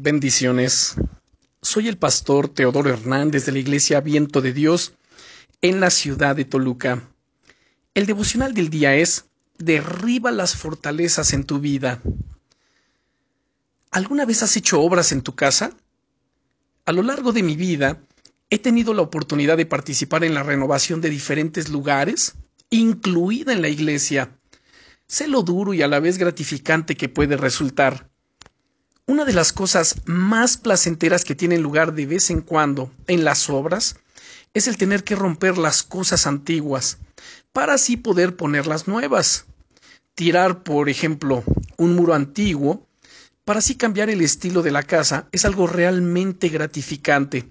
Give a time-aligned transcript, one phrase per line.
[0.00, 0.94] Bendiciones.
[1.60, 4.92] Soy el pastor Teodoro Hernández de la Iglesia Viento de Dios
[5.60, 7.02] en la ciudad de Toluca.
[7.94, 9.24] El devocional del día es
[9.58, 12.00] Derriba las fortalezas en tu vida.
[13.90, 15.72] ¿Alguna vez has hecho obras en tu casa?
[16.86, 18.00] A lo largo de mi vida
[18.50, 22.36] he tenido la oportunidad de participar en la renovación de diferentes lugares,
[22.70, 24.30] incluida en la iglesia.
[25.08, 28.08] Sé lo duro y a la vez gratificante que puede resultar.
[29.08, 33.48] Una de las cosas más placenteras que tienen lugar de vez en cuando en las
[33.48, 33.96] obras
[34.52, 36.98] es el tener que romper las cosas antiguas
[37.54, 39.46] para así poder poner las nuevas.
[40.14, 41.42] Tirar, por ejemplo,
[41.78, 42.86] un muro antiguo
[43.46, 47.48] para así cambiar el estilo de la casa es algo realmente gratificante.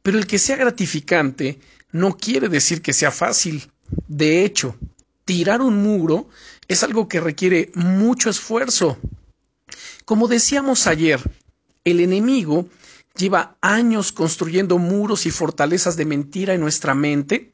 [0.00, 1.58] Pero el que sea gratificante
[1.90, 3.68] no quiere decir que sea fácil.
[4.06, 4.76] De hecho,
[5.24, 6.28] tirar un muro
[6.68, 8.96] es algo que requiere mucho esfuerzo.
[10.08, 11.20] Como decíamos ayer,
[11.84, 12.66] el enemigo
[13.14, 17.52] lleva años construyendo muros y fortalezas de mentira en nuestra mente.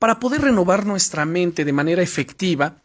[0.00, 2.82] Para poder renovar nuestra mente de manera efectiva,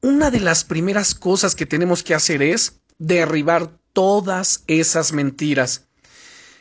[0.00, 5.86] una de las primeras cosas que tenemos que hacer es derribar todas esas mentiras.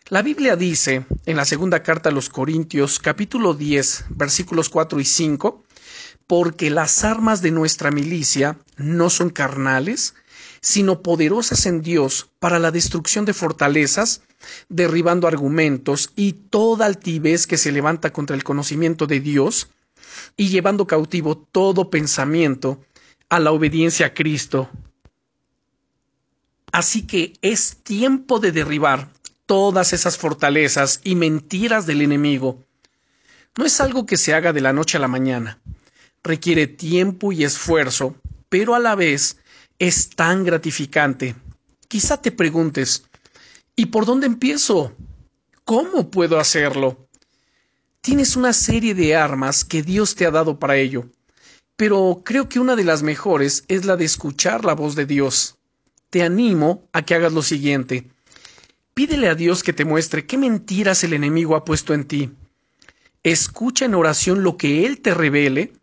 [0.09, 5.05] La Biblia dice en la segunda carta a los Corintios capítulo 10 versículos 4 y
[5.05, 5.63] 5,
[6.27, 10.15] porque las armas de nuestra milicia no son carnales,
[10.61, 14.21] sino poderosas en Dios para la destrucción de fortalezas,
[14.69, 19.69] derribando argumentos y toda altivez que se levanta contra el conocimiento de Dios,
[20.35, 22.81] y llevando cautivo todo pensamiento
[23.29, 24.69] a la obediencia a Cristo.
[26.71, 29.09] Así que es tiempo de derribar
[29.45, 32.63] todas esas fortalezas y mentiras del enemigo.
[33.57, 35.59] No es algo que se haga de la noche a la mañana.
[36.23, 38.15] Requiere tiempo y esfuerzo,
[38.49, 39.37] pero a la vez
[39.79, 41.35] es tan gratificante.
[41.87, 43.03] Quizá te preguntes,
[43.75, 44.93] ¿y por dónde empiezo?
[45.63, 47.07] ¿Cómo puedo hacerlo?
[48.01, 51.09] Tienes una serie de armas que Dios te ha dado para ello,
[51.75, 55.57] pero creo que una de las mejores es la de escuchar la voz de Dios.
[56.09, 58.07] Te animo a que hagas lo siguiente.
[58.93, 62.31] Pídele a Dios que te muestre qué mentiras el enemigo ha puesto en ti.
[63.23, 65.73] Escucha en oración lo que Él te revele.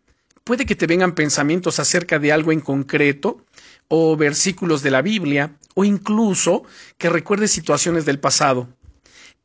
[0.43, 3.45] Puede que te vengan pensamientos acerca de algo en concreto,
[3.87, 6.63] o versículos de la Biblia, o incluso
[6.97, 8.67] que recuerdes situaciones del pasado.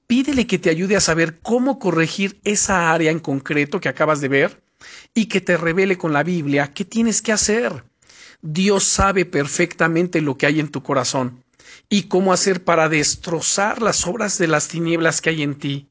[0.07, 4.29] Pídele que te ayude a saber cómo corregir esa área en concreto que acabas de
[4.29, 4.63] ver
[5.15, 7.85] y que te revele con la Biblia qué tienes que hacer.
[8.43, 11.45] Dios sabe perfectamente lo que hay en tu corazón
[11.89, 15.89] y cómo hacer para destrozar las obras de las tinieblas que hay en ti.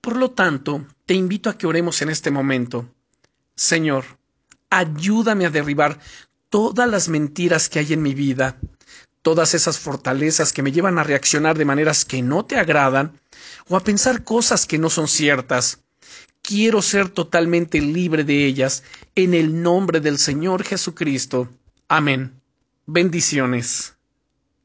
[0.00, 2.88] Por lo tanto, te invito a que oremos en este momento.
[3.54, 4.04] Señor,
[4.70, 5.98] ayúdame a derribar
[6.50, 8.58] todas las mentiras que hay en mi vida,
[9.22, 13.18] todas esas fortalezas que me llevan a reaccionar de maneras que no te agradan
[13.68, 15.78] o a pensar cosas que no son ciertas.
[16.42, 18.82] Quiero ser totalmente libre de ellas
[19.14, 21.48] en el nombre del Señor Jesucristo.
[21.88, 22.40] Amén.
[22.86, 23.94] Bendiciones.